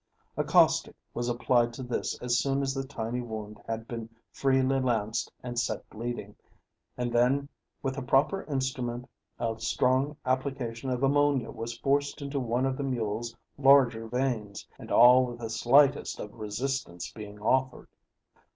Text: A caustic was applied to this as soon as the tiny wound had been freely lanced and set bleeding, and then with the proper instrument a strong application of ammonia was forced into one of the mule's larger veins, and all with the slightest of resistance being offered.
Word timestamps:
A 0.35 0.43
caustic 0.43 0.95
was 1.13 1.29
applied 1.29 1.73
to 1.73 1.83
this 1.83 2.17
as 2.23 2.39
soon 2.39 2.63
as 2.63 2.73
the 2.73 2.83
tiny 2.83 3.21
wound 3.21 3.59
had 3.67 3.87
been 3.87 4.09
freely 4.31 4.79
lanced 4.79 5.31
and 5.43 5.59
set 5.59 5.87
bleeding, 5.91 6.35
and 6.97 7.13
then 7.13 7.47
with 7.83 7.93
the 7.97 8.01
proper 8.01 8.41
instrument 8.45 9.07
a 9.37 9.53
strong 9.59 10.17
application 10.25 10.89
of 10.89 11.03
ammonia 11.03 11.51
was 11.51 11.77
forced 11.77 12.19
into 12.19 12.39
one 12.39 12.65
of 12.65 12.77
the 12.77 12.83
mule's 12.83 13.37
larger 13.59 14.07
veins, 14.07 14.67
and 14.79 14.91
all 14.91 15.23
with 15.23 15.37
the 15.37 15.51
slightest 15.51 16.19
of 16.19 16.33
resistance 16.33 17.11
being 17.11 17.39
offered. 17.39 17.87